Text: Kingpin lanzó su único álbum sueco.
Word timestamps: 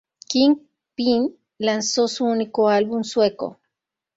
Kingpin 0.27 1.35
lanzó 1.59 2.07
su 2.07 2.25
único 2.25 2.69
álbum 2.69 3.03
sueco. 3.03 3.59